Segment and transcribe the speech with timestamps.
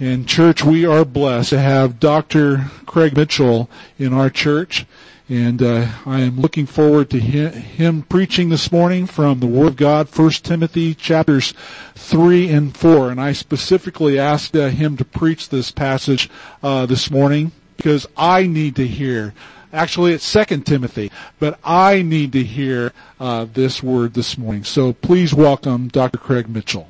[0.00, 2.70] In church, we are blessed to have Dr.
[2.86, 3.68] Craig Mitchell
[3.98, 4.86] in our church.
[5.28, 9.66] And uh, I am looking forward to him, him, preaching this morning from the Word
[9.66, 11.52] of God, 1 Timothy chapters
[11.96, 13.10] 3 and 4.
[13.10, 16.30] And I specifically asked uh, him to preach this passage
[16.62, 19.34] uh, this morning because I need to hear.
[19.70, 24.64] Actually, it's 2 Timothy, but I need to hear uh, this word this morning.
[24.64, 26.16] So please welcome Dr.
[26.16, 26.88] Craig Mitchell.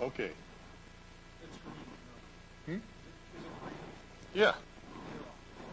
[0.00, 0.30] Okay.
[2.66, 2.76] Hmm?
[4.40, 4.54] Yeah.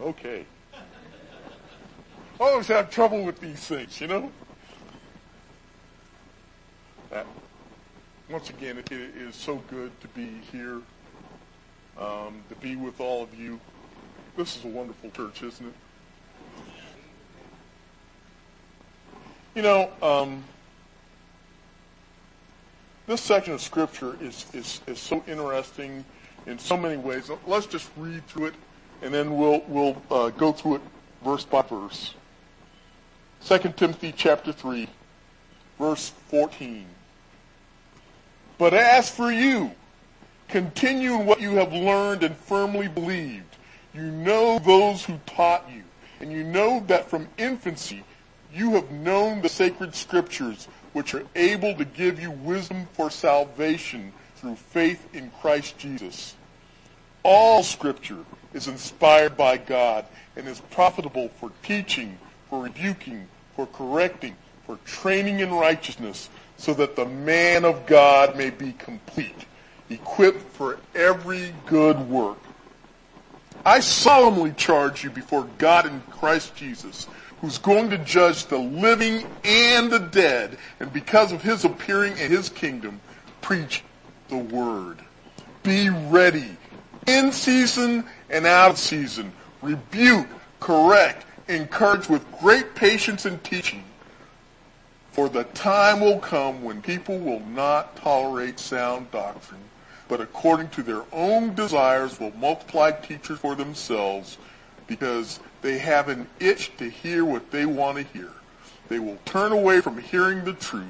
[0.01, 0.45] Okay.
[0.73, 4.29] I always have trouble with these things, you know?
[7.09, 7.23] Uh,
[8.29, 10.81] once again, it, it is so good to be here,
[11.97, 13.57] um, to be with all of you.
[14.35, 15.73] This is a wonderful church, isn't it?
[19.55, 20.43] You know, um,
[23.07, 26.03] this section of scripture is, is, is so interesting
[26.47, 27.29] in so many ways.
[27.45, 28.55] Let's just read through it
[29.01, 30.81] and then we'll, we'll uh, go through it
[31.23, 32.15] verse by verse.
[33.45, 34.87] 2 Timothy chapter 3,
[35.77, 36.85] verse 14.
[38.57, 39.71] But as for you,
[40.47, 43.55] continue in what you have learned and firmly believed.
[43.93, 45.83] You know those who taught you,
[46.19, 48.03] and you know that from infancy
[48.53, 54.11] you have known the sacred scriptures which are able to give you wisdom for salvation
[54.35, 56.35] through faith in Christ Jesus.
[57.23, 58.23] All scripture
[58.53, 62.17] is inspired by God and is profitable for teaching,
[62.49, 68.49] for rebuking, for correcting, for training in righteousness, so that the man of God may
[68.49, 69.45] be complete,
[69.89, 72.39] equipped for every good work.
[73.65, 77.07] I solemnly charge you before God in Christ Jesus
[77.41, 82.31] who's going to judge the living and the dead, and because of his appearing in
[82.31, 82.99] his kingdom,
[83.41, 83.83] preach
[84.29, 84.99] the word.
[85.63, 86.57] Be ready
[87.07, 89.31] in season and out of season.
[89.61, 90.27] Rebuke,
[90.59, 93.83] correct, encourage with great patience and teaching.
[95.11, 99.63] For the time will come when people will not tolerate sound doctrine,
[100.07, 104.37] but according to their own desires will multiply teachers for themselves
[104.85, 108.29] because they have an itch to hear what they want to hear.
[108.89, 110.85] They will turn away from hearing the truth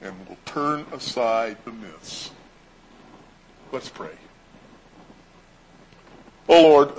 [0.00, 2.30] and will turn aside the myths.
[3.72, 4.12] Let's pray.
[6.48, 6.92] Oh Lord,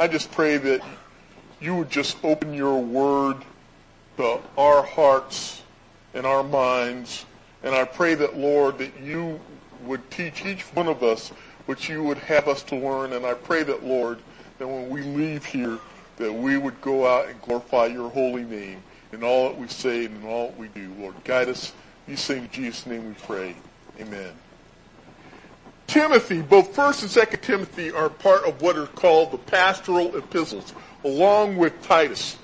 [0.00, 0.80] I just pray that
[1.60, 3.36] you would just open your word
[4.16, 5.62] to our hearts
[6.14, 7.24] and our minds.
[7.62, 9.40] And I pray that, Lord, that you
[9.86, 11.30] would teach each one of us
[11.66, 13.12] what you would have us to learn.
[13.12, 14.18] And I pray that, Lord,
[14.58, 15.78] that when we leave here,
[16.16, 18.82] that we would go out and glorify your holy name
[19.12, 20.92] in all that we say and in all that we do.
[20.98, 21.72] Lord, guide us.
[22.08, 23.54] These things in Jesus' name we pray.
[24.00, 24.32] Amen.
[25.88, 30.74] Timothy, both 1st and 2nd Timothy are part of what are called the pastoral epistles,
[31.02, 32.36] along with Titus.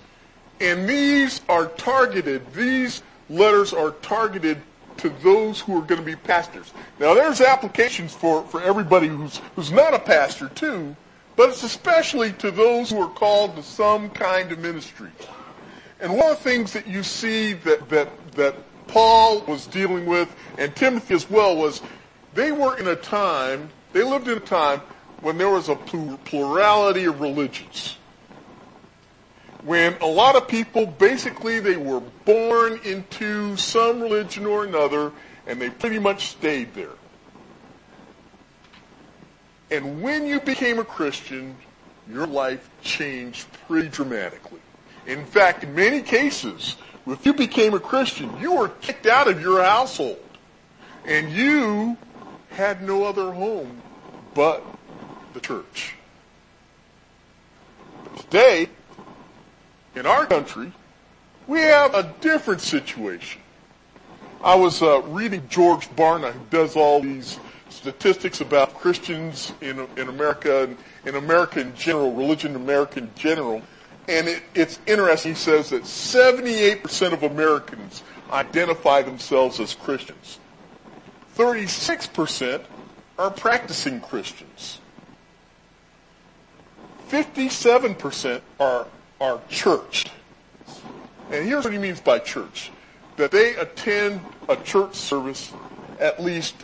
[0.60, 4.60] And these are targeted, these letters are targeted
[4.97, 6.72] to those who are going to be pastors.
[6.99, 10.97] Now there's applications for, for everybody who's, who's not a pastor too,
[11.37, 15.11] but it's especially to those who are called to some kind of ministry.
[16.00, 18.56] And one of the things that you see that, that, that
[18.87, 21.82] Paul was dealing with, and Timothy as well, was
[22.34, 24.81] they were in a time, they lived in a time
[25.21, 27.97] when there was a plurality of religions.
[29.65, 35.12] When a lot of people, basically, they were born into some religion or another,
[35.47, 36.97] and they pretty much stayed there.
[39.71, 41.56] And when you became a Christian,
[42.09, 44.61] your life changed pretty dramatically.
[45.06, 49.41] In fact, in many cases, if you became a Christian, you were kicked out of
[49.41, 50.19] your household.
[51.06, 51.97] And you
[52.55, 53.83] had no other home
[54.33, 54.65] but
[55.35, 55.95] the church.
[58.17, 58.69] Today,
[59.95, 60.73] in our country,
[61.47, 63.41] we have a different situation.
[64.43, 67.39] I was uh, reading George Barna, who does all these
[67.71, 73.11] statistics about Christians in, in America and in America in general, religion in America in
[73.15, 73.62] general.
[74.09, 75.33] And it, it's interesting.
[75.33, 80.39] He says that 78% of Americans identify themselves as Christians.
[81.37, 82.65] 36%
[83.19, 84.79] are practicing Christians.
[87.09, 88.87] 57% are,
[89.21, 90.11] are churched.
[91.31, 92.71] And here's what he means by church.
[93.17, 95.53] that they attend a church service
[96.01, 96.55] at least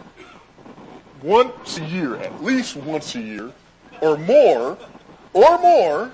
[1.23, 3.53] once a year, at least once a year,
[4.01, 4.77] or more,
[5.33, 6.13] or more,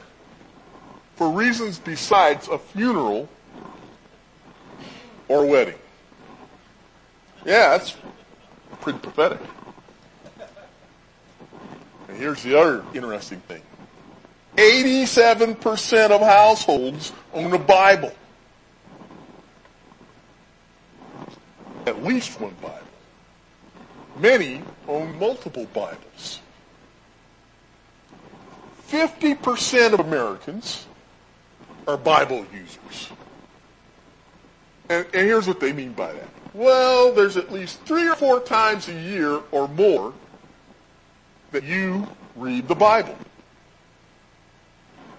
[1.15, 3.29] for reasons besides a funeral
[5.29, 5.79] or wedding.
[7.45, 7.97] Yeah, that's
[8.87, 9.41] pretty pathetic.
[12.07, 13.63] And here's the other interesting thing.
[14.55, 18.15] 87% of households own a Bible.
[21.85, 22.79] At least one Bible.
[24.21, 26.39] Many own multiple Bibles.
[28.87, 30.87] 50% of Americans
[31.89, 33.11] are Bible users.
[34.89, 36.36] And, and, here's what they mean by that.
[36.57, 40.15] Well, there's at least three or four times a year or more
[41.53, 43.15] that you read the Bible.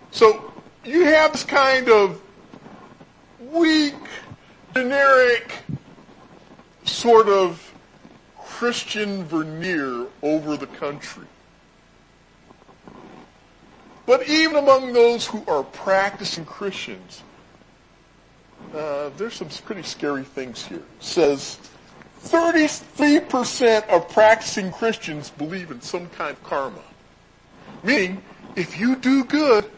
[0.09, 0.51] So
[0.83, 2.19] you have this kind of
[3.39, 3.93] weak,
[4.73, 5.53] generic,
[6.85, 7.71] sort of
[8.39, 11.27] Christian veneer over the country.
[14.07, 17.21] But even among those who are practicing Christians,
[18.73, 20.77] uh, there's some pretty scary things here.
[20.77, 21.59] It says
[22.23, 26.81] 33% of practicing Christians believe in some kind of karma.
[27.83, 28.21] Meaning,
[28.55, 29.69] if you do good,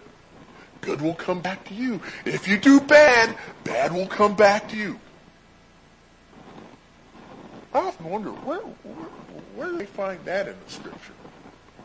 [0.82, 2.02] good will come back to you.
[2.26, 5.00] If you do bad, bad will come back to you.
[7.74, 9.10] I often wonder where, where,
[9.56, 11.14] where do they find that in the scripture?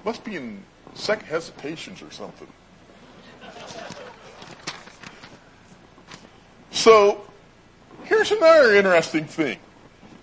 [0.04, 0.62] Must be in
[0.94, 2.48] second hesitations or something.
[6.84, 7.18] So,
[8.02, 9.58] here's another interesting thing.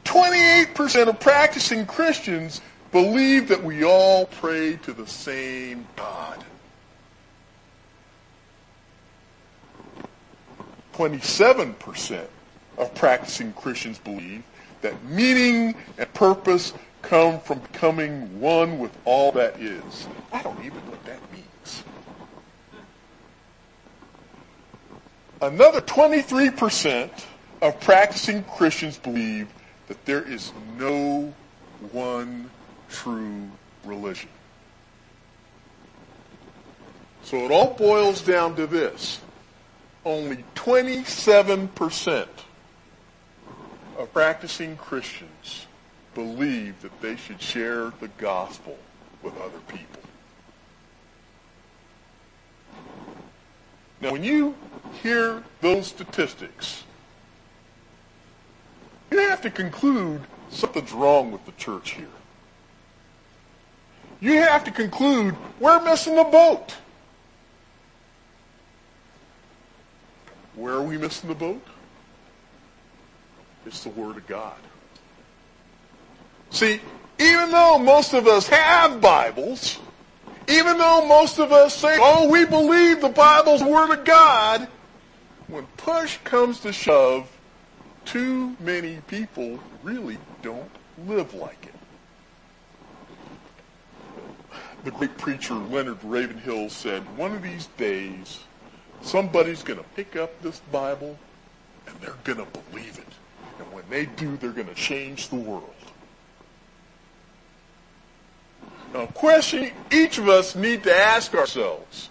[0.05, 2.61] 28% of practicing Christians
[2.91, 6.45] believe that we all pray to the same God.
[10.93, 12.27] 27%
[12.77, 14.43] of practicing Christians believe
[14.83, 20.05] that meaning and purpose come from becoming one with all that is.
[20.31, 21.50] I don't even know what that means.
[25.41, 27.09] Another 23%
[27.63, 29.47] of practicing Christians believe
[29.87, 31.33] that there is no
[31.91, 32.49] one
[32.89, 33.49] true
[33.83, 34.29] religion.
[37.23, 39.19] So it all boils down to this.
[40.05, 42.27] Only 27%
[43.97, 45.67] of practicing Christians
[46.13, 48.77] believe that they should share the gospel
[49.23, 50.00] with other people.
[54.01, 54.55] Now, when you
[55.03, 56.83] hear those statistics,
[59.11, 62.07] you have to conclude something's wrong with the church here.
[64.19, 66.75] You have to conclude we're missing the boat.
[70.55, 71.65] Where are we missing the boat?
[73.65, 74.57] It's the Word of God.
[76.49, 76.81] See,
[77.19, 79.79] even though most of us have Bibles,
[80.51, 84.67] even though most of us say, oh, we believe the Bible's Word of God,
[85.47, 87.29] when push comes to shove,
[88.05, 90.69] too many people really don't
[91.07, 91.73] live like it.
[94.83, 98.39] The great preacher Leonard Ravenhill said, one of these days,
[99.01, 101.17] somebody's going to pick up this Bible
[101.87, 103.13] and they're going to believe it.
[103.59, 105.80] And when they do, they're going to change the world.
[108.93, 112.09] A question each of us need to ask ourselves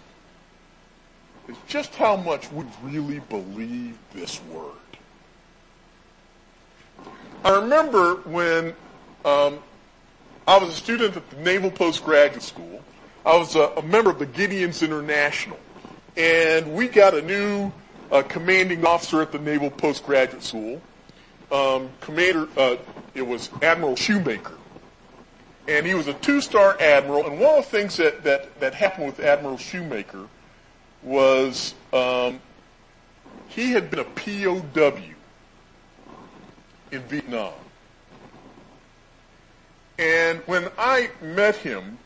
[1.47, 4.71] is just how much we really believe this word.
[7.43, 8.73] I remember when
[9.25, 9.59] um,
[10.47, 12.81] I was a student at the Naval Postgraduate School.
[13.25, 15.59] I was a, a member of the Gideons International,
[16.17, 17.71] and we got a new
[18.11, 20.81] uh, commanding officer at the Naval Postgraduate School
[21.51, 22.77] um, commander, uh,
[23.13, 24.57] it was Admiral Shumaker.
[25.71, 27.25] And he was a two-star admiral.
[27.25, 30.27] And one of the things that, that, that happened with Admiral Shumaker
[31.01, 32.41] was um,
[33.47, 34.63] he had been a POW
[36.91, 37.53] in Vietnam.
[39.97, 41.97] And when I met him,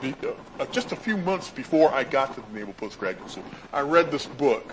[0.00, 0.14] the,
[0.60, 4.12] uh, just a few months before I got to the Naval Postgraduate School, I read
[4.12, 4.72] this book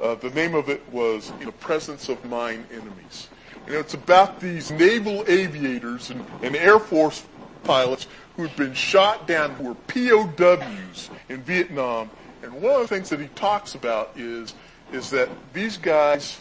[0.00, 3.28] uh, the name of it was In the Presence of Mine Enemies.
[3.66, 7.24] And it's about these naval aviators and, and Air Force
[7.64, 8.06] pilots
[8.36, 12.10] who had been shot down, who were POWs in Vietnam.
[12.42, 14.54] And one of the things that he talks about is,
[14.92, 16.40] is that these guys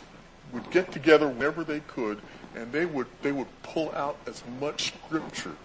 [0.51, 2.19] would get together whenever they could,
[2.55, 5.55] and they would, they would pull out as much scripture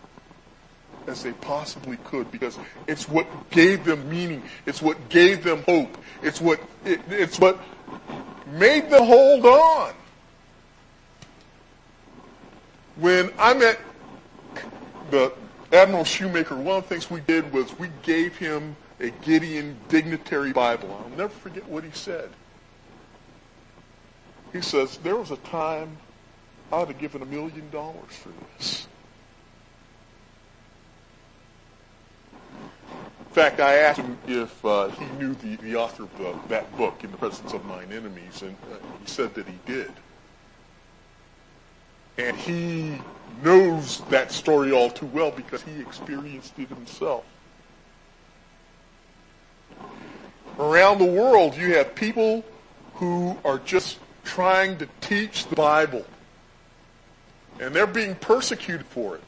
[1.06, 4.42] as they possibly could because it's what gave them meaning.
[4.66, 5.96] It's what gave them hope.
[6.22, 7.58] It's what, it, it's what
[8.46, 9.94] made them hold on.
[13.00, 13.78] When I met
[15.10, 15.32] the
[15.72, 20.52] Admiral Shumaker, one of the things we did was we gave him a Gideon Dignitary
[20.52, 20.90] Bible.
[20.92, 22.30] I'll never forget what he said.
[24.52, 25.98] He says, there was a time
[26.72, 28.88] I would have given a million dollars for this.
[33.30, 37.04] In fact, I asked him if uh, he knew the, the author of that book,
[37.04, 39.92] In the Presence of Mine Enemies, and uh, he said that he did.
[42.18, 42.98] And he
[43.42, 47.24] knows that story all too well because he experienced it himself.
[50.58, 52.44] Around the world, you have people
[52.94, 56.04] who are just trying to teach the Bible.
[57.60, 59.22] And they're being persecuted for it.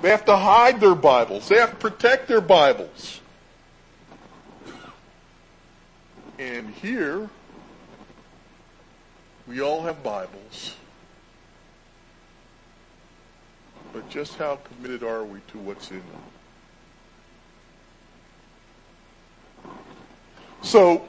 [0.00, 1.48] They have to hide their Bibles.
[1.48, 3.20] They have to protect their Bibles.
[6.38, 7.28] And here,
[9.52, 10.76] we all have Bibles.
[13.92, 16.06] But just how committed are we to what's in them?
[20.62, 21.06] So,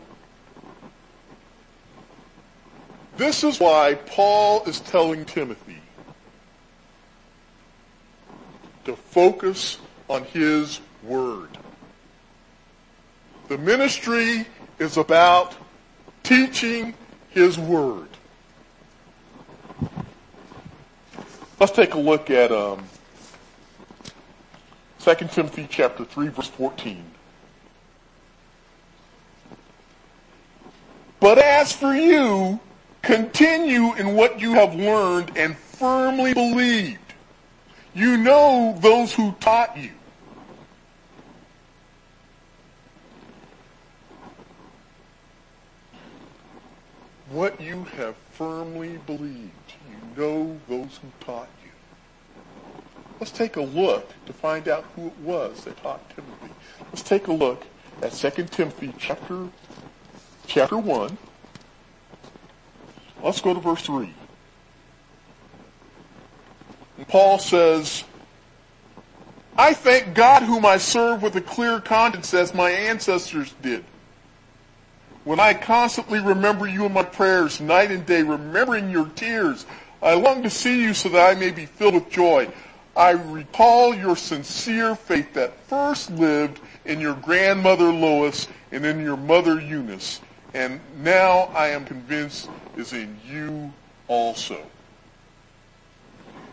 [3.15, 5.81] this is why Paul is telling Timothy
[8.83, 9.77] to focus
[10.09, 11.57] on his word.
[13.47, 14.45] The ministry
[14.79, 15.55] is about
[16.23, 16.93] teaching
[17.29, 18.09] his word.
[21.63, 22.83] Let's take a look at um,
[24.99, 27.01] 2 Timothy chapter 3 verse 14.
[31.21, 32.59] But as for you,
[33.01, 37.13] continue in what you have learned and firmly believed.
[37.93, 39.91] You know those who taught you.
[47.29, 49.75] What you have firmly believed.
[50.17, 51.71] Know those who taught you.
[53.19, 56.53] Let's take a look to find out who it was that taught Timothy.
[56.91, 57.65] Let's take a look
[58.01, 59.47] at 2 Timothy chapter
[60.45, 61.17] chapter 1.
[63.23, 64.13] Let's go to verse 3.
[66.97, 68.03] And Paul says,
[69.57, 73.83] I thank God whom I serve with a clear conscience as my ancestors did.
[75.23, 79.65] When I constantly remember you in my prayers night and day, remembering your tears,
[80.03, 82.49] I long to see you so that I may be filled with joy.
[82.95, 89.15] I recall your sincere faith that first lived in your grandmother Lois and in your
[89.15, 90.19] mother Eunice,
[90.53, 93.71] and now I am convinced is in you
[94.07, 94.61] also.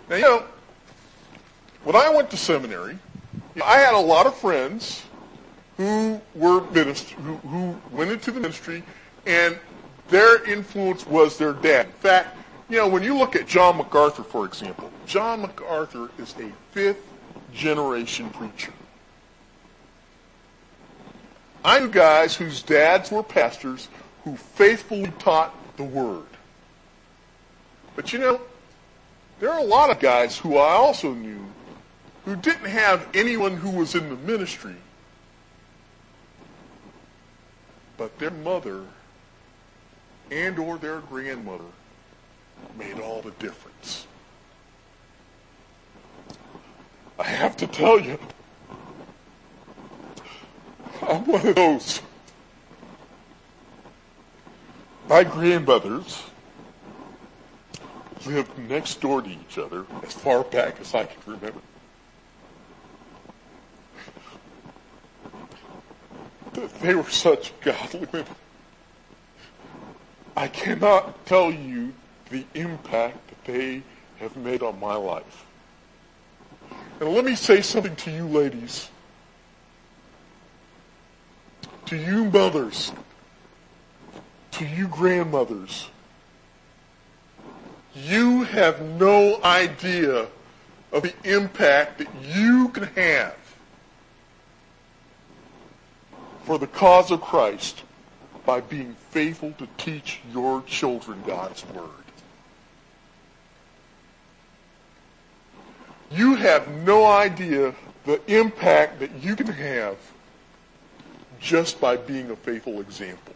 [0.09, 0.45] Now, you know,
[1.85, 2.99] when I went to seminary,
[3.65, 5.03] I had a lot of friends
[5.77, 8.83] who were ministers, who, who went into the ministry,
[9.27, 9.59] and
[10.09, 11.87] their influence was their dad.
[11.87, 12.37] In fact,
[12.71, 17.05] you know, when you look at John MacArthur, for example, John MacArthur is a fifth
[17.53, 18.73] generation preacher.
[21.65, 23.89] I knew guys whose dads were pastors
[24.23, 26.27] who faithfully taught the word.
[27.97, 28.41] But you know,
[29.41, 31.45] there are a lot of guys who I also knew
[32.25, 34.77] who didn't have anyone who was in the ministry,
[37.97, 38.85] but their mother
[40.31, 41.65] and or their grandmother
[42.79, 44.07] made all the difference.
[47.19, 48.19] I have to tell you,
[51.03, 52.01] I'm one of those.
[55.09, 56.23] My grandmothers
[58.27, 61.61] lived next door to each other as far back as I can remember.
[66.81, 68.27] They were such godly women.
[70.37, 71.93] I cannot tell you
[72.31, 73.83] the impact that they
[74.19, 75.47] have made on my life.
[77.01, 78.91] And let me say something to you ladies.
[81.87, 82.93] To you mothers.
[84.53, 85.89] To you grandmothers.
[87.95, 90.29] You have no idea
[90.93, 93.37] of the impact that you can have
[96.45, 97.83] for the cause of Christ
[98.45, 101.89] by being faithful to teach your children God's Word.
[106.11, 107.75] You have no idea
[108.05, 109.97] the impact that you can have
[111.39, 113.35] just by being a faithful example.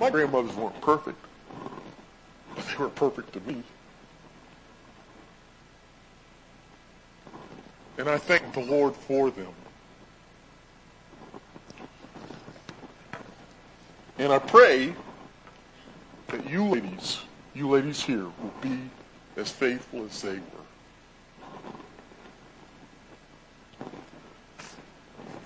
[0.00, 1.18] My grandmothers weren't perfect,
[2.54, 3.62] but they were perfect to me.
[7.98, 9.52] And I thank the Lord for them.
[14.18, 14.94] And I pray
[16.28, 17.20] that you ladies,
[17.54, 18.78] you ladies here, will be
[19.36, 20.64] as faithful as they were.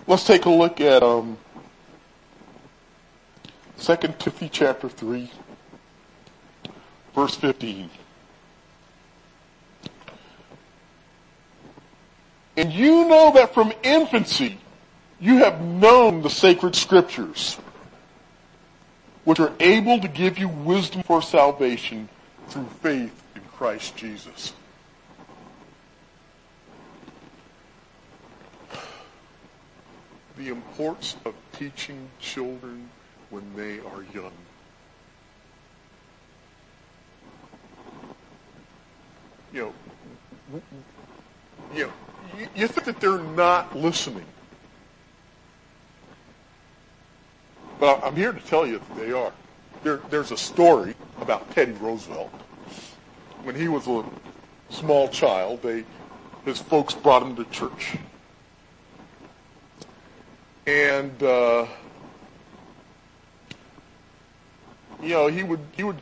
[0.07, 1.37] Let's take a look at um,
[3.79, 5.31] 2 Timothy chapter 3,
[7.15, 7.91] verse 15.
[12.57, 14.59] And you know that from infancy
[15.21, 17.59] you have known the sacred scriptures,
[19.29, 22.09] which are able to give you wisdom for salvation
[22.49, 24.55] through faith in Christ Jesus.
[30.39, 32.89] The importance of teaching children
[33.29, 34.33] when they are young.
[39.53, 39.75] You
[40.53, 40.63] know,
[41.75, 41.93] you know,
[42.55, 44.25] you think that they're not listening.
[47.79, 49.33] But I'm here to tell you that they are.
[49.85, 52.31] There, there's a story about Teddy Roosevelt.
[53.45, 54.05] When he was a
[54.71, 55.85] small child, they,
[56.45, 57.97] his folks brought him to church.
[60.67, 61.67] And, uh,
[65.01, 66.01] you know, he would, he would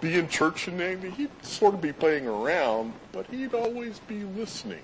[0.00, 4.82] be in church and he'd sort of be playing around, but he'd always be listening.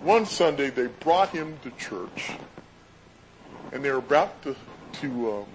[0.00, 2.32] One Sunday they brought him to church
[3.72, 4.56] and they were about to,
[5.00, 5.46] to um,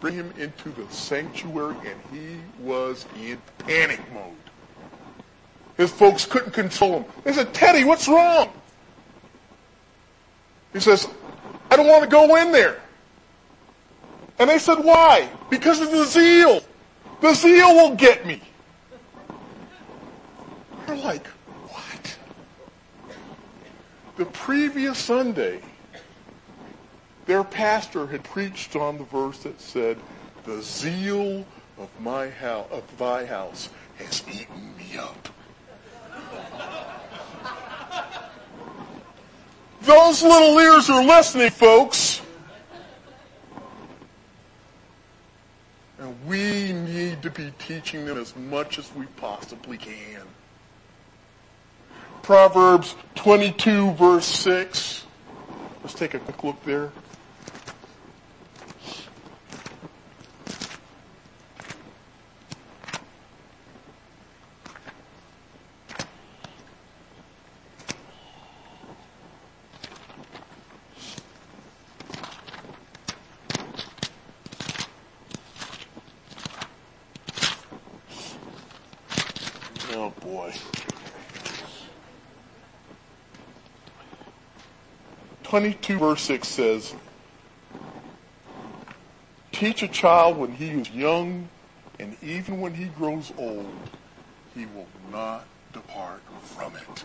[0.00, 4.32] bring him into the sanctuary, and he was in panic mode.
[5.76, 7.04] His folks couldn't control him.
[7.24, 8.52] They said, Teddy, what's wrong?
[10.72, 11.08] He says,
[11.70, 12.80] I don't want to go in there.
[14.38, 15.28] And they said, why?
[15.50, 16.60] Because of the zeal.
[17.20, 18.40] The zeal will get me.
[20.86, 22.16] They're like, what?
[24.16, 25.60] The previous Sunday,
[27.26, 29.98] their pastor had preached on the verse that said,
[30.44, 31.46] the zeal
[31.78, 35.28] of my house, of thy house has eaten me up.
[39.82, 42.22] Those little ears are listening, folks.
[45.98, 50.22] And we need to be teaching them as much as we possibly can.
[52.22, 55.04] Proverbs 22 verse 6.
[55.82, 56.90] Let's take a quick look there.
[85.54, 86.94] 22 verse 6 says,
[89.52, 91.48] Teach a child when he is young,
[92.00, 93.72] and even when he grows old,
[94.52, 97.04] he will not depart from it.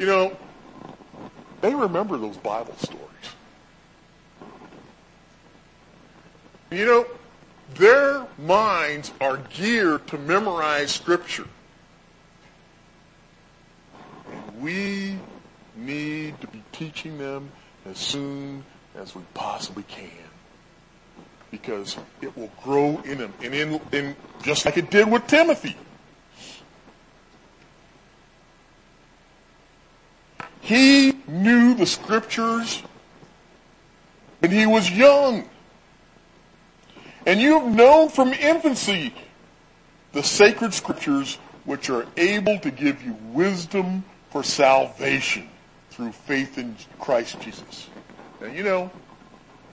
[0.00, 0.36] You know,
[1.60, 3.04] they remember those Bible stories.
[6.72, 7.06] You know,
[7.76, 11.46] their minds are geared to memorize scripture.
[14.30, 15.16] And we
[15.76, 17.50] need to be teaching them
[17.88, 18.64] as soon
[18.96, 20.10] as we possibly can.
[21.50, 23.32] Because it will grow in them.
[23.42, 25.76] And in, in just like it did with Timothy.
[30.60, 32.82] He knew the scriptures
[34.40, 35.48] when he was young.
[37.24, 39.14] And you have known from infancy
[40.12, 45.48] the sacred scriptures which are able to give you wisdom for salvation
[45.96, 47.88] through faith in Christ Jesus.
[48.38, 48.90] Now you know,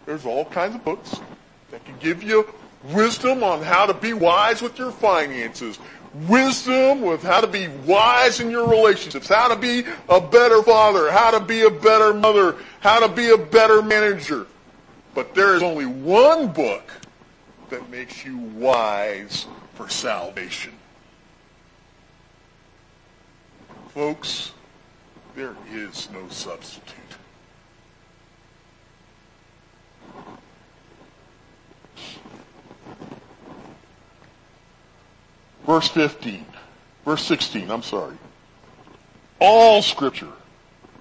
[0.06, 1.20] there's all kinds of books
[1.70, 2.48] that can give you
[2.94, 5.80] wisdom on how to be wise with your finances,
[6.14, 11.12] wisdom with how to be wise in your relationships, how to be a better father,
[11.12, 14.48] how to be a better mother, how to be a better manager.
[15.14, 16.90] But there is only one book
[17.68, 20.80] that makes you wise for salvation.
[23.90, 24.54] Folks,
[25.36, 26.94] there is no substitute.
[35.66, 36.46] Verse 15,
[37.06, 38.18] verse 16, I'm sorry.
[39.40, 40.34] All scripture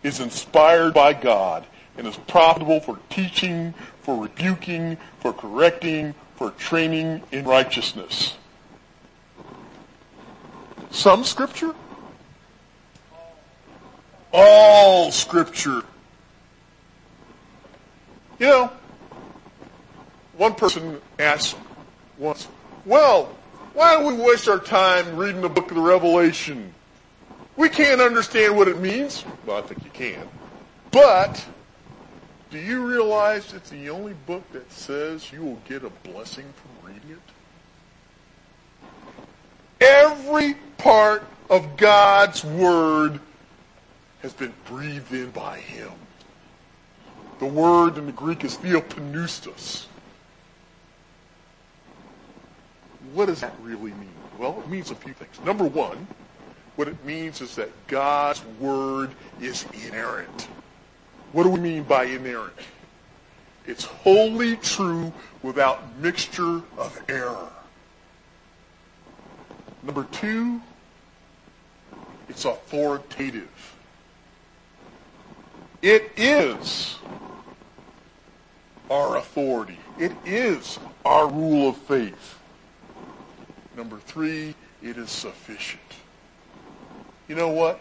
[0.02, 1.66] is inspired by God
[1.96, 8.36] and is profitable for teaching, for rebuking, for correcting, for training in righteousness.
[10.90, 11.74] Some scripture?
[14.32, 15.82] All scripture
[18.42, 18.72] You know,
[20.36, 21.56] one person asked
[22.18, 22.48] once,
[22.84, 23.30] well,
[23.72, 26.74] why do we waste our time reading the book of the Revelation?
[27.56, 29.24] We can't understand what it means.
[29.46, 30.26] Well, I think you can.
[30.90, 31.46] But,
[32.50, 36.88] do you realize it's the only book that says you will get a blessing from
[36.88, 37.10] reading
[39.80, 39.84] it?
[39.84, 43.20] Every part of God's Word
[44.22, 45.90] has been breathed in by Him.
[47.40, 49.86] The word in the Greek is theopneustos.
[53.12, 54.08] What does that really mean?
[54.38, 55.40] Well, it means a few things.
[55.44, 56.06] Number one,
[56.76, 60.48] what it means is that God's Word is inerrant.
[61.32, 62.54] What do we mean by inerrant?
[63.66, 67.50] It's wholly true without mixture of error.
[69.82, 70.60] Number two,
[72.28, 73.48] it's authoritative.
[75.82, 76.96] It is
[78.88, 79.80] our authority.
[79.98, 82.38] It is our rule of faith.
[83.76, 85.82] Number three, it is sufficient.
[87.26, 87.80] You know what?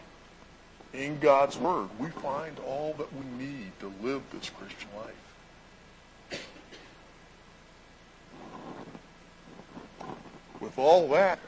[0.93, 6.41] In God's Word, we find all that we need to live this Christian life.
[10.59, 11.39] With all that,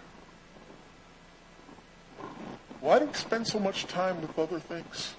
[2.80, 5.16] why do we spend so much time with other things?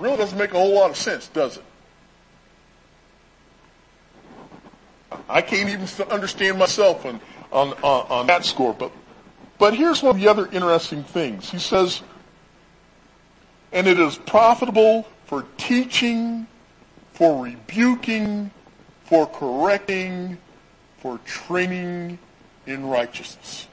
[0.00, 1.64] Really doesn't make a whole lot of sense, does it?
[5.28, 7.20] I can't even understand myself on,
[7.52, 8.92] on, on, on that score, but,
[9.58, 11.50] but here's one of the other interesting things.
[11.50, 12.02] He says,
[13.72, 16.46] and it is profitable for teaching,
[17.12, 18.50] for rebuking,
[19.04, 20.38] for correcting,
[20.98, 22.18] for training
[22.66, 23.68] in righteousness.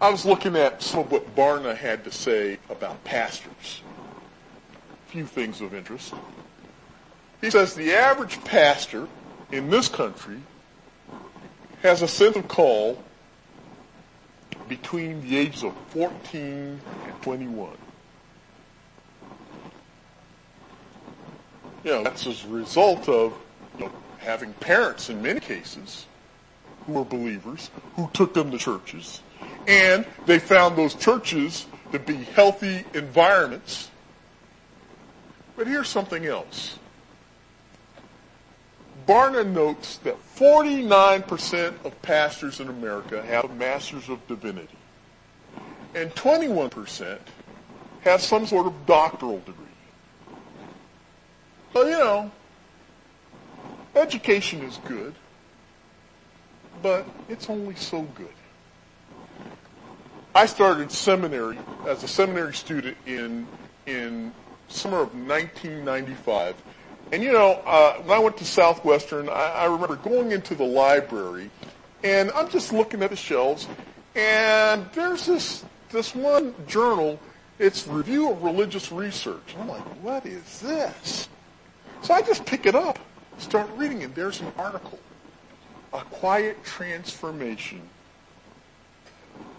[0.00, 3.82] I was looking at some of what Barna had to say about pastors.
[5.06, 6.14] A few things of interest.
[7.40, 9.08] He says the average pastor
[9.50, 10.38] in this country
[11.82, 13.02] has a sense of call
[14.68, 17.70] between the ages of 14 and 21.
[21.82, 23.34] You know, that's as a result of
[23.78, 26.06] you know, having parents in many cases
[26.86, 29.22] who were believers, who took them to churches,
[29.68, 33.90] and they found those churches to be healthy environments.
[35.56, 36.78] But here's something else.
[39.06, 44.76] Barna notes that 49% of pastors in America have master's of divinity.
[45.94, 47.18] And 21%
[48.02, 49.64] have some sort of doctoral degree.
[51.74, 52.30] So, you know,
[53.94, 55.14] education is good,
[56.82, 58.28] but it's only so good.
[60.34, 63.46] I started seminary as a seminary student in
[63.86, 64.32] in
[64.68, 66.54] summer of 1995.
[67.12, 70.64] And you know, uh, when I went to Southwestern, I, I remember going into the
[70.64, 71.50] library,
[72.04, 73.66] and I'm just looking at the shelves,
[74.14, 77.18] and there's this this one journal.
[77.58, 79.54] It's Review of Religious Research.
[79.54, 81.28] And I'm like, what is this?
[82.02, 83.00] So I just pick it up,
[83.38, 85.00] start reading and There's an article,
[85.92, 87.82] a quiet transformation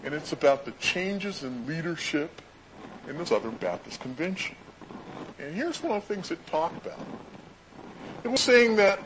[0.04, 2.42] and it's about the changes in leadership
[3.08, 4.56] in the Southern Baptist Convention.
[5.38, 7.00] And here's one of the things it talked about.
[8.24, 9.00] It was saying that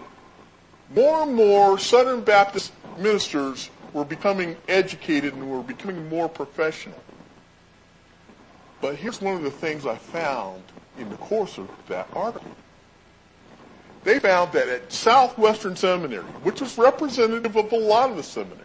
[0.94, 6.98] more and more Southern Baptist ministers were becoming educated and were becoming more professional.
[8.80, 10.62] But here's one of the things I found
[10.98, 12.50] in the course of that article.
[14.02, 18.60] They found that at Southwestern Seminary, which was representative of a lot of the seminaries,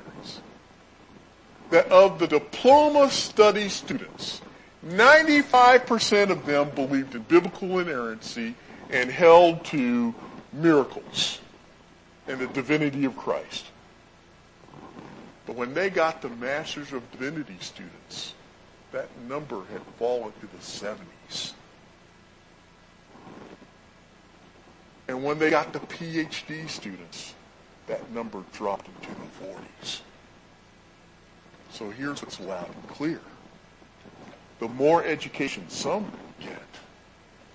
[1.70, 4.42] that of the diploma study students,
[4.86, 8.56] 95% of them believed in biblical inerrancy
[8.90, 10.14] and held to
[10.54, 11.40] miracles
[12.28, 13.66] and the divinity of Christ.
[15.46, 18.34] But when they got the Masters of Divinity students,
[18.92, 21.54] that number had fallen to the 70s.
[25.08, 27.34] And when they got the PhD students,
[27.88, 30.02] that number dropped into the 40s.
[31.72, 33.22] So here's what's loud and clear.
[34.60, 36.62] The more education some get,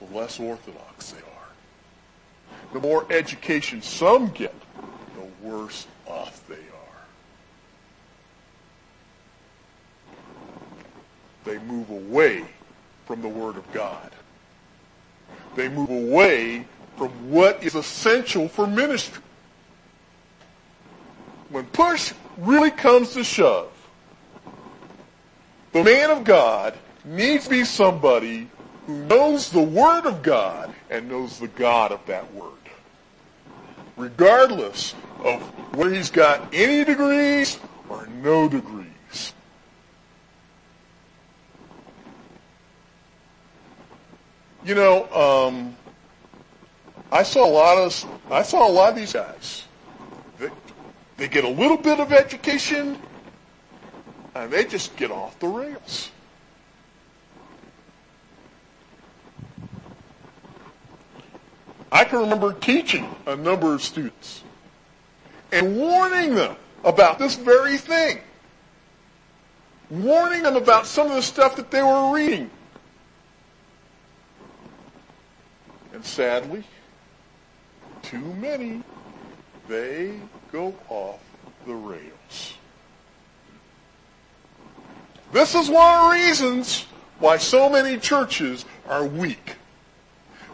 [0.00, 2.72] the less orthodox they are.
[2.72, 4.54] The more education some get,
[5.14, 6.60] the worse off they are.
[11.44, 12.44] They move away
[13.04, 14.10] from the Word of God.
[15.56, 19.22] They move away from what is essential for ministry.
[21.50, 23.73] When push really comes to shove,
[25.74, 28.48] the man of God needs to be somebody
[28.86, 32.52] who knows the Word of God and knows the God of that Word.
[33.96, 35.42] Regardless of
[35.74, 37.58] whether he's got any degrees
[37.88, 39.34] or no degrees.
[44.64, 45.76] You know, um,
[47.10, 49.64] I saw a lot of I saw a lot of these guys.
[50.38, 50.50] They,
[51.16, 52.96] they get a little bit of education,
[54.34, 56.10] and they just get off the rails.
[61.92, 64.42] I can remember teaching a number of students
[65.52, 68.18] and warning them about this very thing.
[69.90, 72.50] Warning them about some of the stuff that they were reading.
[75.92, 76.64] And sadly,
[78.02, 78.82] too many,
[79.68, 80.18] they
[80.50, 81.20] go off
[81.64, 82.13] the rails.
[85.34, 86.86] This is one of the reasons
[87.18, 89.56] why so many churches are weak.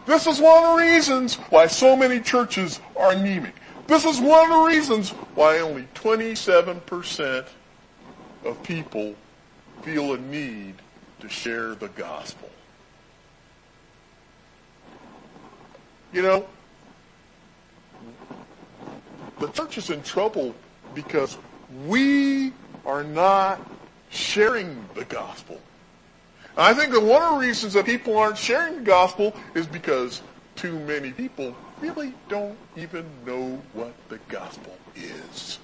[0.07, 3.53] This is one of the reasons why so many churches are anemic.
[3.85, 7.45] This is one of the reasons why only 27%
[8.43, 9.13] of people
[9.83, 10.73] feel a need
[11.19, 12.49] to share the gospel.
[16.11, 16.47] You know,
[19.39, 20.55] the church is in trouble
[20.95, 21.37] because
[21.85, 22.51] we
[22.83, 23.61] are not
[24.11, 25.59] sharing the gospel.
[26.57, 30.21] I think that one of the reasons that people aren't sharing the gospel is because
[30.55, 35.59] too many people really don't even know what the gospel is.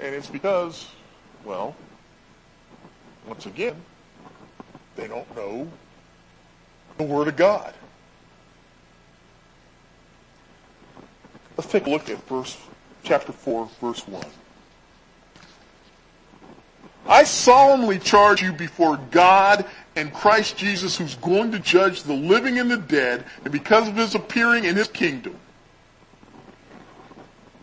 [0.00, 0.86] And it's because,
[1.44, 1.74] well,
[3.26, 3.76] once again,
[4.94, 5.68] they don't know
[6.98, 7.74] the Word of God.
[11.56, 12.56] Let's take a look at verse
[13.02, 14.24] chapter 4, verse 1.
[17.08, 19.64] I solemnly charge you before God
[19.94, 23.96] and Christ Jesus, who's going to judge the living and the dead, and because of
[23.96, 25.36] his appearing in his kingdom.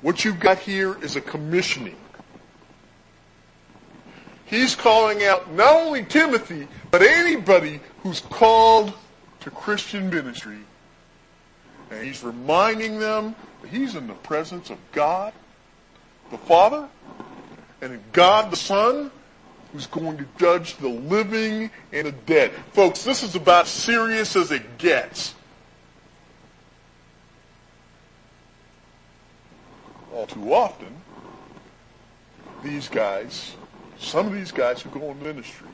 [0.02, 1.96] What you've got here is a commissioning.
[4.46, 8.94] He's calling out not only Timothy, but anybody who's called
[9.42, 10.60] to Christian ministry.
[11.92, 13.36] And he's reminding them
[13.70, 15.34] he's in the presence of God,
[16.32, 16.88] the Father,
[17.82, 19.12] and God the Son,
[19.72, 22.52] who's going to judge the living and the dead.
[22.74, 25.34] Folks, this is about serious as it gets.
[30.14, 30.96] All too often,
[32.64, 33.56] these guys,
[33.98, 35.68] some of these guys who go in ministry,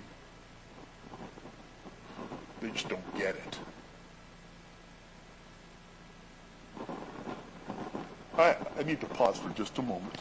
[2.61, 3.59] they just don't get it.
[8.39, 10.15] I, I need to pause for just a moment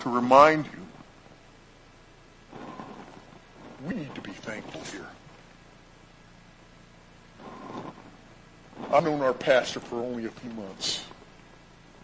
[0.00, 2.58] to remind you
[3.86, 5.06] we need to be thankful here.
[8.92, 11.06] I've known our pastor for only a few months,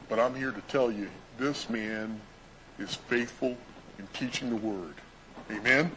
[0.08, 2.18] but I'm here to tell you this man
[2.78, 3.54] is faithful
[3.98, 4.94] in teaching the word.
[5.50, 5.90] Amen?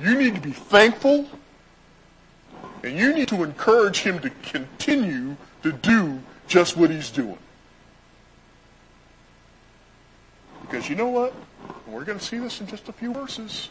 [0.00, 1.28] You need to be thankful
[2.82, 7.38] and you need to encourage him to continue to do just what he's doing.
[10.62, 11.34] Because you know what?
[11.86, 13.68] We're going to see this in just a few verses.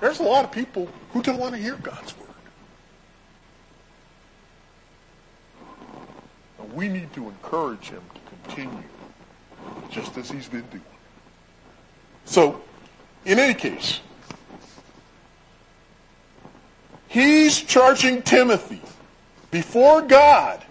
[0.00, 2.28] There's a lot of people who don't want to hear God's word.
[6.58, 8.82] And we need to encourage him to continue
[9.90, 10.82] just as he's been doing.
[12.26, 12.60] So,
[13.24, 14.00] in any case,
[17.14, 18.82] he's charging Timothy
[19.52, 20.64] before God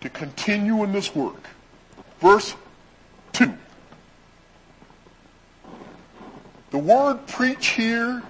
[0.00, 1.48] to continue in this work.
[2.20, 2.54] Verse
[3.32, 3.52] 2.
[6.70, 8.22] The word preach here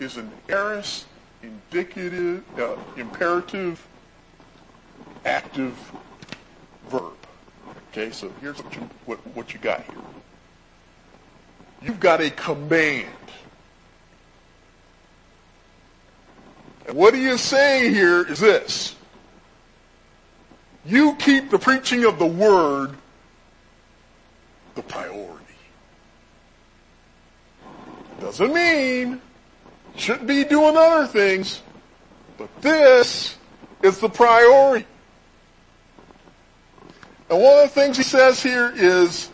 [0.00, 1.06] is an aorist,
[1.44, 3.86] indicative, uh, imperative,
[5.24, 5.76] active
[6.88, 7.14] verb.
[7.92, 10.02] Okay, so here's what you, what, what you got here.
[11.82, 13.06] You've got a command.
[16.86, 18.96] And what he is saying here is this.
[20.84, 22.94] You keep the preaching of the word
[24.74, 25.44] the priority.
[28.20, 29.20] Doesn't mean
[29.96, 31.60] shouldn't be doing other things,
[32.36, 33.36] but this
[33.82, 34.86] is the priority.
[37.28, 39.30] And one of the things he says here is,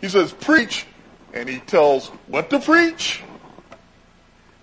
[0.00, 0.86] he says, preach,
[1.34, 3.22] and he tells what to preach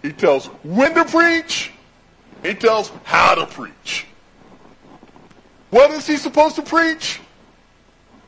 [0.01, 1.71] He tells when to preach.
[2.43, 4.05] He tells how to preach.
[5.69, 7.21] What is he supposed to preach?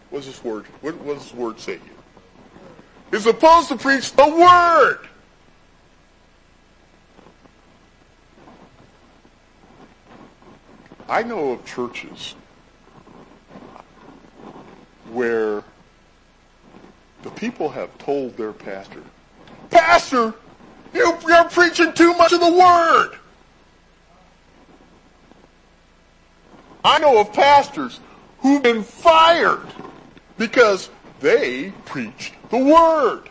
[0.10, 0.66] What's his word?
[0.82, 1.94] What, does his word say here?
[3.12, 5.00] He's supposed to preach the word.
[11.10, 12.36] I know of churches
[15.12, 15.62] where
[17.44, 19.04] people have told their pastor,
[19.70, 20.34] Pastor,
[20.94, 23.18] you, you're preaching too much of the word.
[26.86, 28.00] I know of pastors
[28.40, 29.68] who've been fired
[30.38, 33.24] because they preached the word.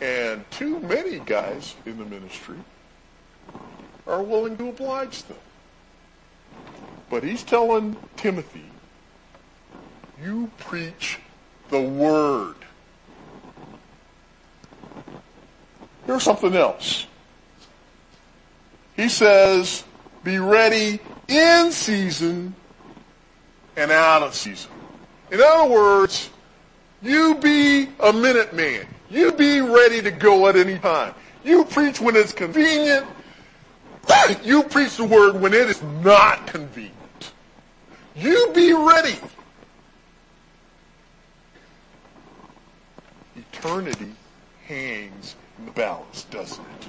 [0.00, 2.58] And too many guys in the ministry
[4.08, 5.38] are willing to oblige them.
[7.10, 8.71] But he's telling Timothy,
[10.22, 11.18] you preach
[11.70, 12.54] the word.
[16.06, 17.06] Here's something else.
[18.96, 19.84] He says,
[20.22, 22.54] be ready in season
[23.76, 24.70] and out of season.
[25.30, 26.30] In other words,
[27.02, 28.86] you be a minute man.
[29.10, 31.14] You be ready to go at any time.
[31.44, 33.06] You preach when it's convenient.
[34.42, 36.92] You preach the word when it is not convenient.
[38.16, 39.16] You be ready.
[43.52, 44.12] Eternity
[44.66, 46.88] hangs in the balance, doesn't it?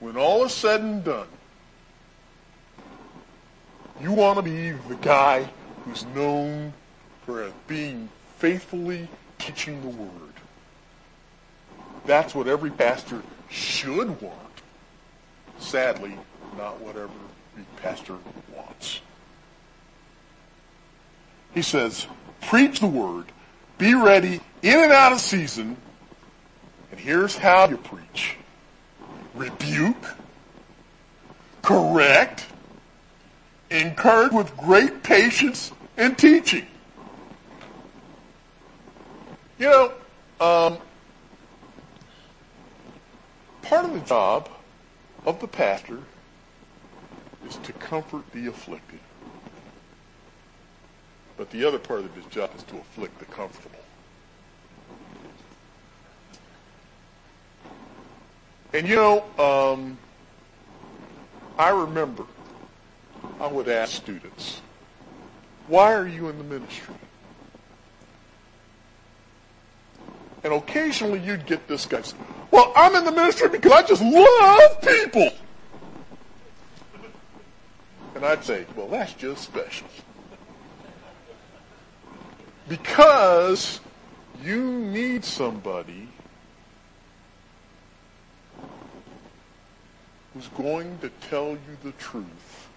[0.00, 1.26] When all is said and done,
[4.00, 5.48] you want to be the guy
[5.84, 6.72] who's known
[7.26, 8.08] for being
[8.38, 9.08] faithfully
[9.38, 10.10] teaching the word.
[12.06, 14.62] That's what every pastor should want.
[15.58, 16.16] Sadly,
[16.56, 17.10] not whatever
[17.52, 18.16] every pastor
[18.54, 19.00] wants.
[21.54, 22.06] He says,
[22.40, 23.26] preach the word,
[23.78, 25.76] be ready in and out of season,
[26.90, 28.36] and here's how you preach.
[29.34, 30.16] Rebuke,
[31.62, 32.46] correct,
[33.70, 36.66] encourage with great patience and teaching.
[39.58, 39.92] You know,
[40.40, 40.78] um,
[43.62, 44.48] part of the job
[45.26, 45.98] of the pastor
[47.44, 49.00] is to comfort the afflicted.
[51.38, 53.78] But the other part of his job is to afflict the comfortable.
[58.74, 59.96] And you know, um,
[61.56, 62.24] I remember
[63.40, 64.60] I would ask students,
[65.68, 66.94] why are you in the ministry?
[70.44, 72.02] And occasionally you'd get this guy
[72.50, 75.30] well, I'm in the ministry because I just love people.
[78.14, 79.86] And I'd say, well, that's just special.
[82.68, 83.80] Because
[84.44, 86.08] you need somebody
[90.34, 92.68] who's going to tell you the truth,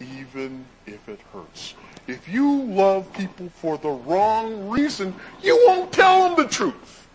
[0.00, 1.74] even if it hurts.
[2.06, 7.08] If you love people for the wrong reason, you won't tell them the truth.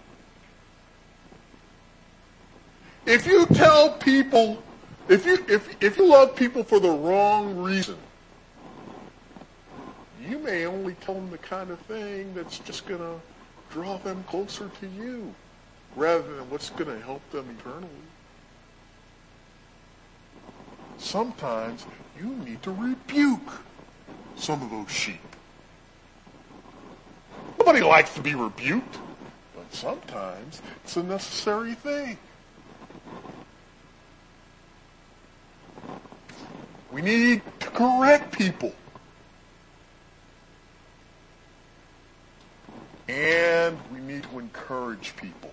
[3.05, 4.61] If you tell people,
[5.07, 7.97] if you, if, if you love people for the wrong reason,
[10.29, 13.19] you may only tell them the kind of thing that's just going to
[13.71, 15.33] draw them closer to you
[15.95, 17.87] rather than what's going to help them eternally.
[20.97, 21.85] Sometimes
[22.19, 23.61] you need to rebuke
[24.35, 25.19] some of those sheep.
[27.57, 28.97] Nobody likes to be rebuked,
[29.55, 32.17] but sometimes it's a necessary thing.
[36.91, 38.73] We need to correct people.
[43.09, 45.51] And we need to encourage people.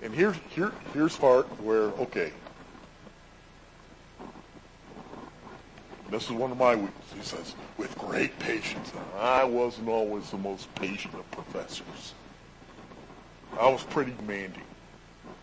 [0.00, 2.32] And here's here here's part where okay.
[6.10, 7.12] This is one of my weaknesses.
[7.16, 8.92] He says, with great patience.
[9.18, 12.14] I wasn't always the most patient of professors.
[13.58, 14.62] I was pretty demanding.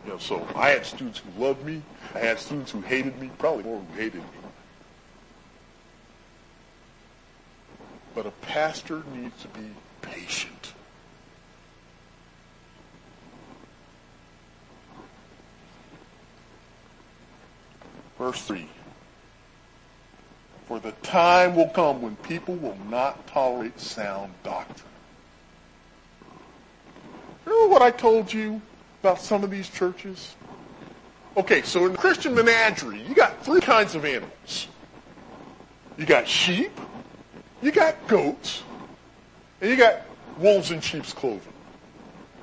[0.05, 1.81] You know, so I had students who loved me.
[2.15, 4.42] I had students who hated me, probably more who hated me.
[8.15, 10.73] But a pastor needs to be patient.
[18.17, 18.67] Verse 3.
[20.67, 24.87] For the time will come when people will not tolerate sound doctrine.
[27.45, 28.61] Remember what I told you
[29.01, 30.35] about some of these churches?
[31.35, 34.67] Okay, so in the Christian menagerie, you got three kinds of animals.
[35.97, 36.71] You got sheep,
[37.63, 38.61] you got goats,
[39.61, 40.01] and you got
[40.39, 41.53] wolves in sheep's clothing.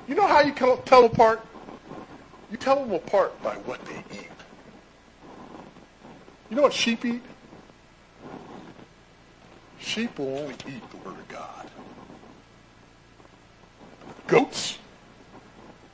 [0.07, 1.45] You know how you tell them apart?
[2.49, 4.27] You tell them apart by what they eat.
[6.49, 7.21] You know what sheep eat?
[9.79, 11.65] Sheep will only eat the Word of God.
[14.27, 14.79] Goats?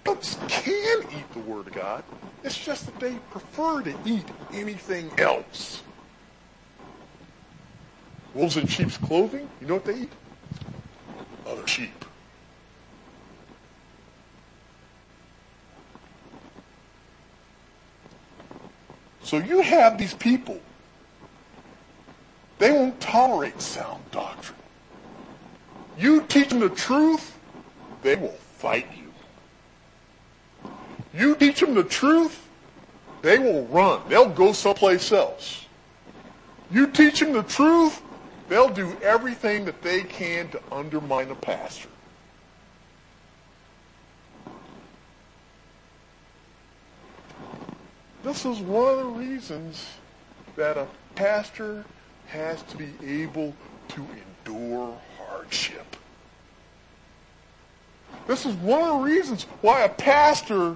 [0.03, 2.03] Goats can eat the Word of God.
[2.43, 5.82] It's just that they prefer to eat anything else.
[8.38, 10.12] Wolves in sheep's clothing, you know what they eat?
[11.48, 12.06] Other sheep.
[19.24, 20.60] So you have these people.
[22.60, 24.60] They won't tolerate sound doctrine.
[25.98, 27.40] You teach them the truth,
[28.04, 30.72] they will fight you.
[31.20, 32.48] You teach them the truth,
[33.24, 34.02] they will run.
[34.10, 35.66] They'll go someplace else.
[36.70, 38.04] You teach them the truth,
[38.48, 41.89] they'll do everything that they can to undermine a pastor.
[48.24, 49.86] This is one of the reasons
[50.56, 51.86] that a pastor
[52.28, 53.56] has to be able
[53.89, 54.06] to
[54.45, 55.95] endure hardship.
[58.28, 60.76] This is one of the reasons why a pastor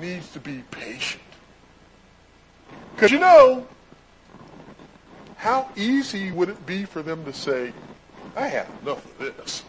[0.00, 1.22] needs to be patient.
[2.94, 3.66] Because you know,
[5.46, 7.72] how easy would it be for them to say,
[8.34, 9.62] I have enough of this.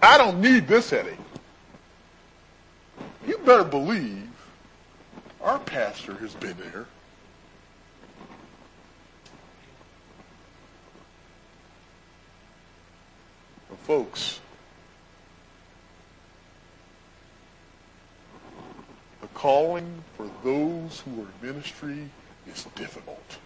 [0.00, 1.18] I don't need this headache.
[3.26, 4.30] You better believe
[5.42, 6.86] our pastor has been there.
[13.68, 14.38] But folks,
[19.20, 22.08] the calling for those who are in ministry
[22.46, 23.38] is difficult.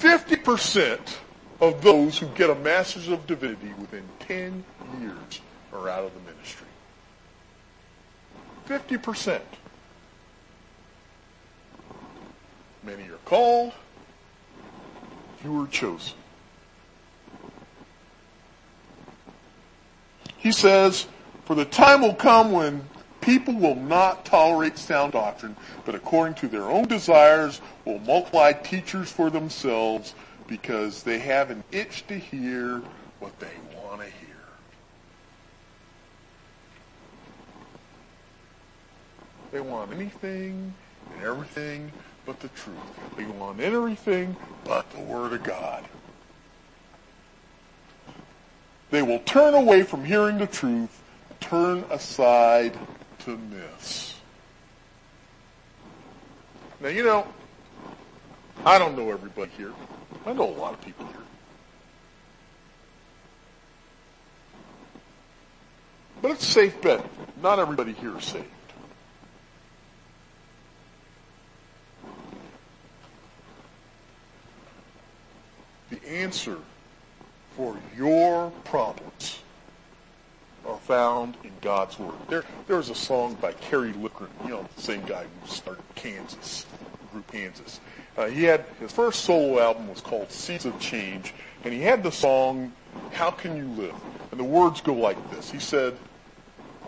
[0.00, 0.98] 50%
[1.60, 4.64] of those who get a Master's of Divinity within 10
[4.98, 5.40] years
[5.74, 6.66] are out of the ministry.
[8.66, 9.40] 50%.
[12.82, 13.74] Many are called,
[15.40, 16.14] few are chosen.
[20.38, 21.06] He says,
[21.44, 22.88] For the time will come when
[23.20, 29.10] people will not tolerate sound doctrine, but according to their own desires will multiply teachers
[29.10, 30.14] for themselves
[30.46, 32.82] because they have an itch to hear
[33.18, 34.36] what they want to hear.
[39.52, 40.74] They want anything
[41.14, 41.92] and everything
[42.24, 42.76] but the truth.
[43.16, 45.84] They want everything but the Word of God.
[48.90, 51.02] They will turn away from hearing the truth,
[51.40, 52.78] turn aside
[53.24, 53.38] to.
[56.80, 57.26] Now, you know,
[58.64, 59.72] I don't know everybody here.
[60.26, 61.16] I know a lot of people here.
[66.22, 67.04] But it's a safe bet.
[67.42, 68.46] Not everybody here is saved.
[75.90, 76.58] The answer
[77.56, 79.40] for your problems
[80.90, 82.16] found in God's Word.
[82.28, 85.84] There, there was a song by Kerry Livgren, you know, the same guy who started
[85.94, 86.66] Kansas,
[87.12, 87.78] group Kansas.
[88.18, 91.32] Uh, he had, his first solo album was called Seeds of Change,
[91.62, 92.72] and he had the song,
[93.12, 93.94] How Can You Live?
[94.32, 95.52] And the words go like this.
[95.52, 95.96] He said,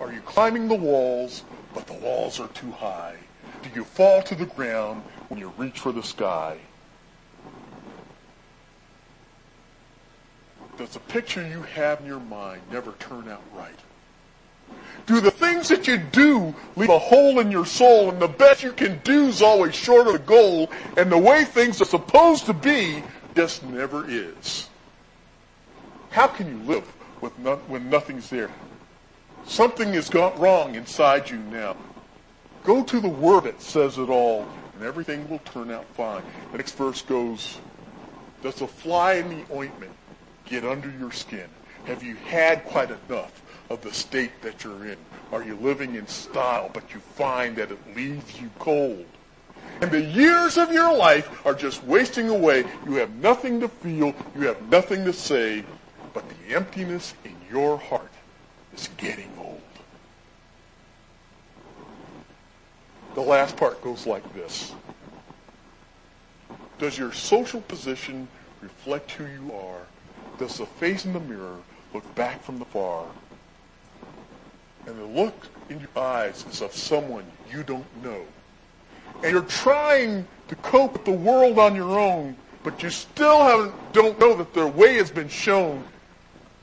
[0.01, 3.15] Are you climbing the walls, but the walls are too high?
[3.63, 6.59] Do you fall to the ground when you reach for the sky?
[10.83, 13.79] does the picture you have in your mind never turn out right?
[15.07, 18.63] Do the things that you do leave a hole in your soul and the best
[18.63, 22.47] you can do is always short of the goal and the way things are supposed
[22.47, 23.03] to be
[23.35, 24.69] just never is?
[26.11, 28.51] How can you live with no, when nothing's there?
[29.45, 31.77] Something has gone wrong inside you now.
[32.63, 36.23] Go to the word that says it all and everything will turn out fine.
[36.53, 37.59] The next verse goes,
[38.41, 39.93] does a fly in the ointment
[40.45, 41.49] get under your skin?
[41.85, 43.42] Have you had quite enough
[43.73, 44.97] of the state that you're in?
[45.33, 49.07] Are you living in style, but you find that it leaves you cold?
[49.81, 52.65] And the years of your life are just wasting away.
[52.87, 54.15] You have nothing to feel.
[54.35, 55.65] You have nothing to say.
[56.13, 58.13] But the emptiness in your heart
[58.75, 59.61] is getting old.
[63.15, 64.75] The last part goes like this.
[66.79, 68.29] Does your social position
[68.61, 69.83] reflect who you are
[70.39, 71.59] does the face in the mirror
[71.95, 73.07] look back from the far?
[74.87, 78.23] And the look in your eyes is of someone you don't know.
[79.23, 84.19] and you're trying to cope with the world on your own, but you still don't
[84.19, 85.85] know that their way has been shown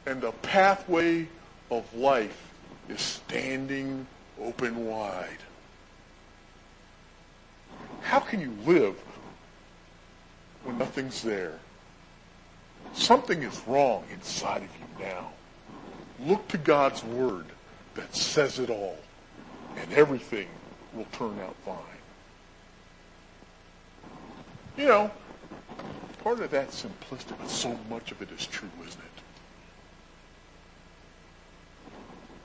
[0.06, 1.28] and the pathway
[1.72, 2.54] of life
[2.90, 4.06] is standing
[4.42, 5.38] open wide.
[8.02, 8.96] How can you live
[10.64, 11.60] when nothing's there?
[12.94, 15.30] Something is wrong inside of you now.
[16.20, 17.46] Look to God's Word
[18.00, 18.98] that says it all,
[19.78, 20.48] and everything
[20.94, 21.76] will turn out fine.
[24.78, 25.12] You know,
[26.24, 29.02] part of that's simplistic, but so much of it is true, isn't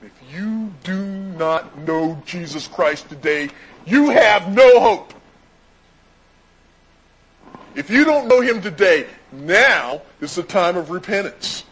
[0.01, 0.07] it?
[0.07, 3.49] If you do not know Jesus Christ today,
[3.85, 5.13] you have no hope.
[7.75, 11.63] If you don't know him today, now is the time of repentance.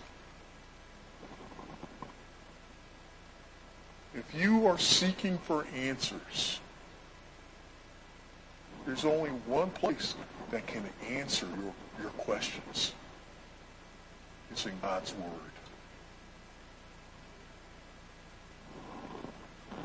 [4.35, 6.59] You are seeking for answers,
[8.85, 10.15] there's only one place
[10.51, 12.93] that can answer your, your questions.
[14.51, 15.29] It's in God's Word.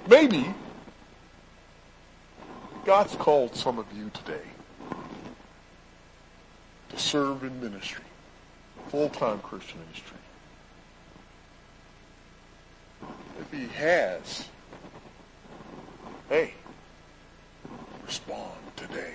[0.09, 0.55] Maybe
[2.84, 4.44] God's called some of you today
[6.88, 8.05] to serve in ministry,
[8.88, 10.18] full-time Christian ministry.
[13.39, 14.49] If he has,
[16.28, 16.55] hey,
[18.05, 19.14] respond today.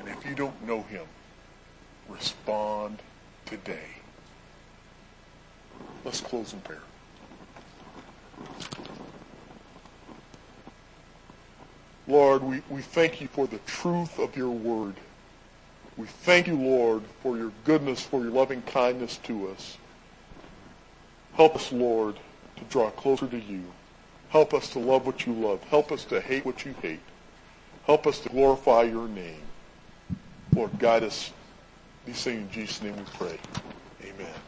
[0.00, 1.04] And if you don't know him,
[2.08, 2.98] respond
[3.44, 3.88] today.
[6.04, 6.80] Let's close in prayer.
[12.08, 14.94] Lord, we, we thank you for the truth of your word.
[15.96, 19.76] We thank you, Lord, for your goodness, for your loving kindness to us.
[21.36, 22.16] Help us, Lord,
[22.56, 23.64] to draw closer to you.
[24.30, 25.62] Help us to love what you love.
[25.64, 27.00] Help us to hate what you hate.
[27.84, 29.42] Help us to glorify your name.
[30.54, 31.32] Lord, guide us.
[32.06, 33.38] These things in Jesus' name we pray.
[34.02, 34.45] Amen.